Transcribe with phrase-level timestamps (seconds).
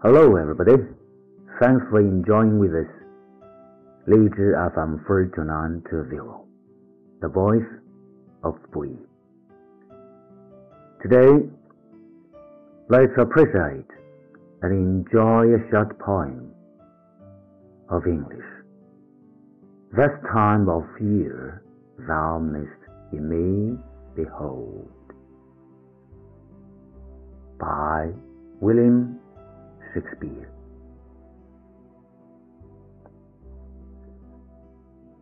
[0.00, 0.76] Hello, everybody.
[1.58, 2.86] Thanks for enjoying with us.
[4.06, 6.46] 荔枝 FM 42920,
[7.20, 7.66] the voice
[8.44, 8.96] of Bui.
[11.02, 11.50] Today,
[12.88, 13.90] let's appreciate
[14.62, 16.52] and enjoy a short poem
[17.90, 18.46] of English.
[19.90, 21.64] This time of year
[22.06, 23.76] thou mayst in me
[24.14, 24.88] behold.
[27.58, 28.12] By
[28.60, 29.17] William
[29.94, 30.50] Shakespeare.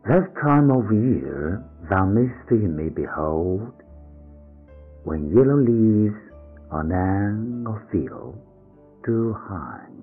[0.06, 3.72] This time of year thou mayst in me behold,
[5.04, 6.14] when yellow leaves
[6.70, 8.38] on an field
[9.04, 10.02] do hang.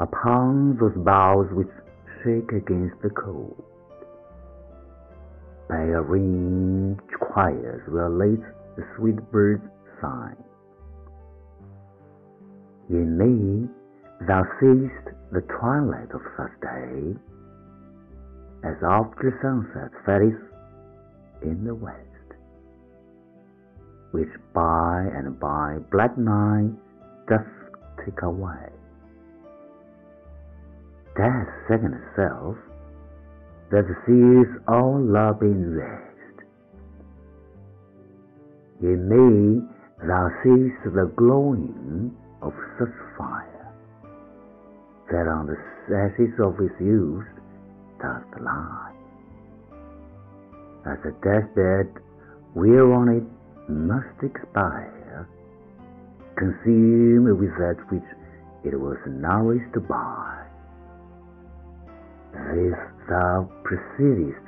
[0.00, 1.68] Upon those boughs which
[2.22, 3.62] shake against the cold,
[5.68, 8.44] by a ring choirs will late
[8.76, 9.62] the sweet birds
[10.00, 10.51] sing.
[12.92, 13.70] In me
[14.28, 17.16] thou seest the twilight of such day,
[18.64, 20.36] as after sunset fadeth
[21.40, 21.96] in the west,
[24.10, 26.72] which by and by black night
[27.30, 27.48] doth
[28.04, 28.68] take away.
[31.16, 32.56] That second self
[33.70, 36.44] that sees all love in rest.
[38.82, 39.66] In me
[40.06, 43.72] thou seest the glowing of such fire,
[45.10, 45.56] that on the
[45.94, 47.26] ashes of its youth
[48.00, 48.92] doth lie,
[50.86, 51.88] as a deathbed
[52.54, 55.28] whereon it must expire,
[56.36, 58.02] consumed with that which
[58.64, 60.38] it was nourished by.
[62.32, 64.42] This thou proceedest,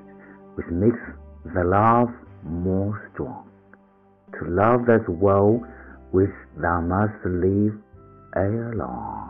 [0.57, 0.99] which makes
[1.55, 2.09] the love
[2.43, 3.49] more strong,
[4.39, 5.65] to love that woe
[6.11, 7.75] which thou must live
[8.35, 9.29] Airlong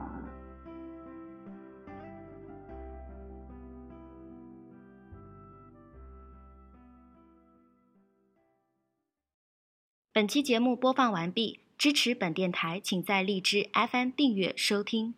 [10.15, 15.15] 本期节目播放完毕，支持本电台，请在荔枝 FM 订阅收听。